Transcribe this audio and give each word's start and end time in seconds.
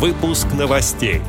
Выпуск 0.00 0.46
новостей. 0.58 1.20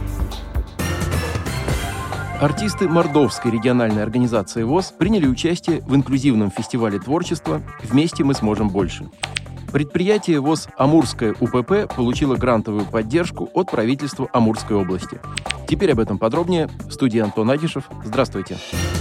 Артисты 2.40 2.88
Мордовской 2.88 3.52
региональной 3.52 4.02
организации 4.02 4.64
ВОЗ 4.64 4.94
приняли 4.98 5.28
участие 5.28 5.82
в 5.82 5.94
инклюзивном 5.94 6.52
фестивале 6.52 6.98
творчества 6.98 7.62
«Вместе 7.84 8.24
мы 8.24 8.34
сможем 8.34 8.70
больше». 8.70 9.10
Предприятие 9.74 10.40
ВОЗ 10.40 10.70
«Амурская 10.78 11.36
УПП» 11.42 11.94
получило 11.94 12.38
грантовую 12.38 12.86
поддержку 12.86 13.50
от 13.54 13.70
правительства 13.70 14.30
Амурской 14.32 14.78
области. 14.78 15.20
Теперь 15.68 15.92
об 15.92 16.00
этом 16.00 16.18
подробнее. 16.18 16.70
В 16.88 16.92
студии 16.92 17.20
Антон 17.20 17.52
Агишев. 17.52 17.90
Здравствуйте. 18.06 18.56
Здравствуйте. 18.56 19.01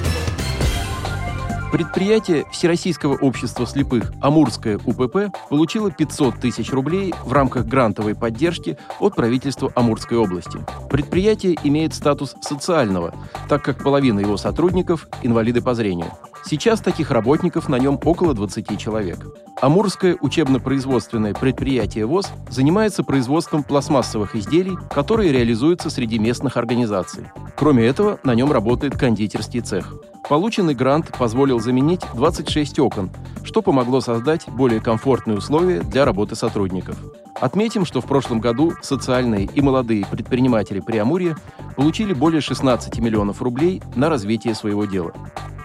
Предприятие 1.73 2.47
Всероссийского 2.51 3.17
общества 3.17 3.65
слепых 3.65 4.13
«Амурская 4.21 4.81
УПП» 4.85 5.33
получило 5.49 5.91
500 5.93 6.41
тысяч 6.41 6.73
рублей 6.73 7.15
в 7.25 7.33
рамках 7.33 7.67
грантовой 7.67 8.17
поддержки 8.17 8.77
от 8.99 9.15
правительства 9.15 9.71
Амурской 9.77 10.19
области. 10.19 10.59
Предприятие 10.91 11.57
имеет 11.63 11.95
статус 11.95 12.35
социального, 12.41 13.15
так 13.49 13.63
как 13.63 13.85
половина 13.85 14.19
его 14.19 14.37
сотрудников– 14.37 15.07
инвалиды 15.23 15.63
по 15.63 15.75
зрению. 15.75 16.11
Сейчас 16.45 16.81
таких 16.81 17.13
работников 17.13 17.69
на 17.69 17.79
нем 17.79 18.01
около 18.05 18.35
20 18.35 18.77
человек. 18.77 19.19
Амурское 19.61 20.17
учебно-производственное 20.21 21.35
предприятие 21.35 22.07
ВОЗ 22.07 22.33
занимается 22.49 23.05
производством 23.05 23.63
пластмассовых 23.63 24.35
изделий, 24.35 24.77
которые 24.93 25.33
реализуются 25.33 25.91
среди 25.91 26.19
местных 26.19 26.57
организаций. 26.57 27.27
Кроме 27.57 27.85
этого, 27.85 28.19
на 28.25 28.35
нем 28.35 28.51
работает 28.51 28.99
кондитерский 28.99 29.61
цех. 29.61 29.95
Полученный 30.31 30.77
грант 30.77 31.11
позволил 31.19 31.59
заменить 31.59 32.03
26 32.15 32.79
окон, 32.79 33.11
что 33.43 33.63
помогло 33.63 34.01
создать 34.01 34.49
более 34.49 34.81
комфортные 34.81 35.37
условия 35.37 35.81
для 35.81 36.05
работы 36.05 36.37
сотрудников. 36.37 36.97
Отметим, 37.41 37.85
что 37.85 38.01
в 38.01 38.07
прошлом 38.07 38.39
году 38.39 38.75
социальные 38.81 39.47
и 39.53 39.61
молодые 39.61 40.07
предприниматели 40.07 40.79
Приамурья 40.79 41.37
получили 41.75 42.15
более 42.15 42.41
16 42.41 43.01
миллионов 43.01 43.43
рублей 43.43 43.83
на 43.97 44.09
развитие 44.09 44.55
своего 44.55 44.85
дела. 44.85 45.13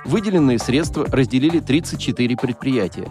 Выделенные 0.04 0.58
средства 0.58 1.06
разделили 1.06 1.60
34 1.60 2.36
предприятия, 2.36 3.08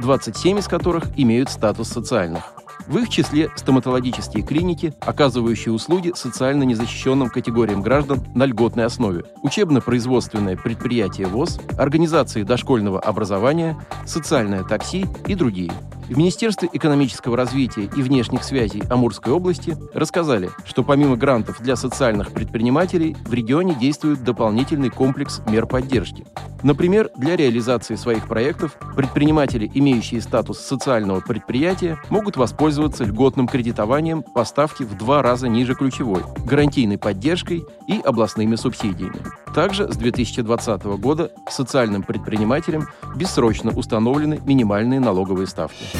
27 0.00 0.58
из 0.58 0.66
которых 0.66 1.04
имеют 1.16 1.50
статус 1.50 1.86
социальных. 1.86 2.52
В 2.86 2.98
их 2.98 3.08
числе 3.08 3.50
стоматологические 3.56 4.44
клиники, 4.44 4.94
оказывающие 5.00 5.72
услуги 5.72 6.12
социально 6.14 6.62
незащищенным 6.62 7.28
категориям 7.28 7.82
граждан 7.82 8.20
на 8.34 8.44
льготной 8.44 8.84
основе, 8.84 9.24
учебно-производственное 9.42 10.56
предприятие 10.56 11.26
ВОЗ, 11.26 11.60
организации 11.78 12.42
дошкольного 12.44 13.00
образования, 13.00 13.76
социальное 14.04 14.62
такси 14.62 15.06
и 15.26 15.34
другие– 15.34 15.72
в 16.08 16.16
Министерстве 16.16 16.68
экономического 16.72 17.36
развития 17.36 17.84
и 17.84 18.02
внешних 18.02 18.44
связей 18.44 18.82
Амурской 18.88 19.32
области 19.32 19.76
рассказали, 19.92 20.50
что 20.64 20.82
помимо 20.82 21.16
грантов 21.16 21.60
для 21.60 21.74
социальных 21.74 22.32
предпринимателей 22.32 23.16
в 23.24 23.34
регионе 23.34 23.74
действует 23.74 24.22
дополнительный 24.22 24.90
комплекс 24.90 25.42
мер 25.48 25.66
поддержки. 25.66 26.24
Например, 26.62 27.10
для 27.16 27.36
реализации 27.36 27.96
своих 27.96 28.26
проектов 28.28 28.76
предприниматели, 28.94 29.70
имеющие 29.74 30.20
статус 30.20 30.58
социального 30.58 31.20
предприятия, 31.20 31.98
могут 32.08 32.36
воспользоваться 32.36 33.04
льготным 33.04 33.46
кредитованием 33.46 34.22
по 34.22 34.44
ставке 34.44 34.84
в 34.84 34.96
два 34.96 35.22
раза 35.22 35.48
ниже 35.48 35.74
ключевой, 35.74 36.22
гарантийной 36.44 36.98
поддержкой 36.98 37.64
и 37.86 38.00
областными 38.00 38.56
субсидиями. 38.56 39.20
Также 39.54 39.90
с 39.90 39.96
2020 39.96 40.84
года 40.98 41.30
социальным 41.48 42.02
предпринимателям 42.02 42.88
бессрочно 43.16 43.70
установлены 43.70 44.40
минимальные 44.44 45.00
налоговые 45.00 45.46
ставки. 45.46 45.95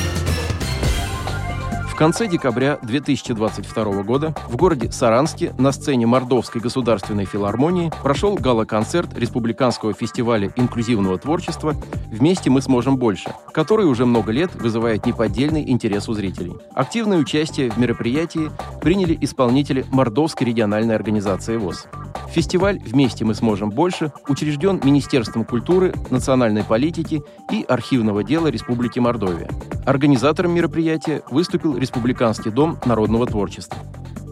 В 1.96 1.98
конце 1.98 2.28
декабря 2.28 2.78
2022 2.82 4.02
года 4.02 4.34
в 4.50 4.56
городе 4.56 4.92
Саранске 4.92 5.54
на 5.56 5.72
сцене 5.72 6.04
Мордовской 6.04 6.60
государственной 6.60 7.24
филармонии 7.24 7.90
прошел 8.02 8.34
гала-концерт 8.34 9.16
Республиканского 9.16 9.94
фестиваля 9.94 10.52
инклюзивного 10.56 11.16
творчества 11.16 11.74
«Вместе 12.12 12.50
мы 12.50 12.60
сможем 12.60 12.98
больше», 12.98 13.32
который 13.50 13.86
уже 13.86 14.04
много 14.04 14.30
лет 14.30 14.54
вызывает 14.56 15.06
неподдельный 15.06 15.70
интерес 15.70 16.06
у 16.10 16.12
зрителей. 16.12 16.52
Активное 16.74 17.16
участие 17.16 17.70
в 17.70 17.78
мероприятии 17.78 18.50
приняли 18.82 19.16
исполнители 19.22 19.86
Мордовской 19.90 20.46
региональной 20.46 20.94
организации 20.94 21.56
ВОЗ. 21.56 21.86
Фестиваль 22.28 22.78
«Вместе 22.78 23.24
мы 23.24 23.34
сможем 23.34 23.70
больше» 23.70 24.12
учрежден 24.28 24.82
Министерством 24.84 25.46
культуры, 25.46 25.94
национальной 26.10 26.62
политики 26.62 27.22
и 27.50 27.64
архивного 27.66 28.22
дела 28.22 28.48
Республики 28.48 28.98
Мордовия. 28.98 29.48
Организатором 29.86 30.52
мероприятия 30.52 31.22
выступил 31.30 31.76
Республиканский 31.76 32.50
дом 32.50 32.76
народного 32.84 33.24
творчества. 33.24 33.78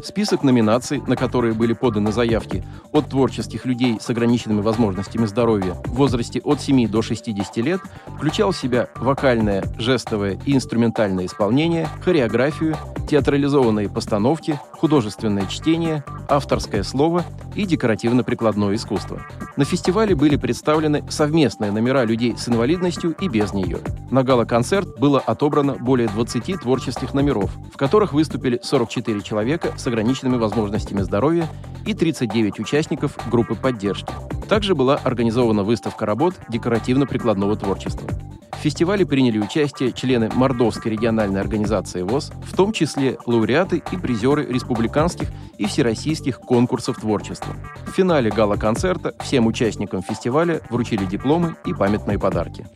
Список 0.02 0.42
номинаций, 0.42 1.00
на 1.06 1.14
которые 1.14 1.54
были 1.54 1.74
поданы 1.74 2.10
заявки 2.10 2.64
от 2.90 3.08
творческих 3.08 3.64
людей 3.64 3.98
с 4.00 4.10
ограниченными 4.10 4.60
возможностями 4.62 5.26
здоровья 5.26 5.74
в 5.84 5.94
возрасте 5.94 6.40
от 6.40 6.60
7 6.60 6.88
до 6.88 7.02
60 7.02 7.56
лет, 7.58 7.80
включал 8.16 8.50
в 8.50 8.56
себя 8.56 8.88
вокальное, 8.96 9.62
жестовое 9.78 10.40
и 10.44 10.56
инструментальное 10.56 11.26
исполнение, 11.26 11.88
хореографию, 12.02 12.76
театрализованные 13.06 13.88
постановки, 13.88 14.60
художественное 14.72 15.46
чтение, 15.46 16.04
авторское 16.28 16.82
слово 16.82 17.24
и 17.54 17.66
декоративно-прикладное 17.66 18.74
искусство. 18.74 19.22
На 19.56 19.64
фестивале 19.64 20.14
были 20.14 20.36
представлены 20.36 21.04
совместные 21.08 21.70
номера 21.70 22.04
людей 22.04 22.36
с 22.36 22.48
инвалидностью 22.48 23.14
и 23.20 23.28
без 23.28 23.52
нее. 23.52 23.78
На 24.10 24.22
гала-концерт 24.22 24.98
было 24.98 25.20
отобрано 25.20 25.74
более 25.74 26.08
20 26.08 26.60
творческих 26.60 27.14
номеров, 27.14 27.50
в 27.72 27.76
которых 27.76 28.12
выступили 28.12 28.60
44 28.62 29.20
человека 29.22 29.72
с 29.76 29.86
ограниченными 29.86 30.36
возможностями 30.36 31.02
здоровья 31.02 31.48
и 31.86 31.94
39 31.94 32.60
участников 32.60 33.16
группы 33.30 33.54
поддержки. 33.54 34.12
Также 34.48 34.74
была 34.74 34.96
организована 34.96 35.62
выставка 35.62 36.06
работ 36.06 36.34
декоративно-прикладного 36.48 37.56
творчества. 37.56 38.08
Фестивале 38.64 39.04
приняли 39.04 39.38
участие 39.38 39.92
члены 39.92 40.30
Мордовской 40.34 40.90
региональной 40.90 41.38
организации 41.38 42.00
ВОЗ, 42.00 42.32
в 42.50 42.56
том 42.56 42.72
числе 42.72 43.18
лауреаты 43.26 43.82
и 43.92 43.98
призеры 43.98 44.46
республиканских 44.46 45.28
и 45.58 45.66
всероссийских 45.66 46.40
конкурсов 46.40 46.96
творчества. 46.96 47.54
В 47.86 47.90
финале 47.90 48.30
гала-концерта 48.30 49.14
всем 49.20 49.46
участникам 49.48 50.02
фестиваля 50.02 50.62
вручили 50.70 51.04
дипломы 51.04 51.56
и 51.66 51.74
памятные 51.74 52.18
подарки. 52.18 52.66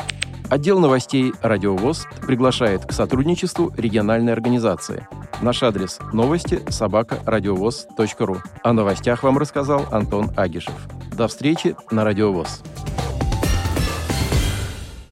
Отдел 0.50 0.78
новостей 0.78 1.32
«Радиовоз» 1.40 2.06
приглашает 2.20 2.84
к 2.84 2.92
сотрудничеству 2.92 3.72
региональной 3.74 4.34
организации. 4.34 5.08
Наш 5.40 5.62
адрес– 5.62 6.00
новости 6.12 6.60
собака 6.68 7.20
радиовоз.ру. 7.24 8.36
О 8.62 8.72
новостях 8.74 9.22
вам 9.22 9.38
рассказал 9.38 9.86
Антон 9.90 10.32
Агишев. 10.36 10.86
До 11.16 11.28
встречи 11.28 11.76
на 11.90 12.04
«Радиовоз». 12.04 12.62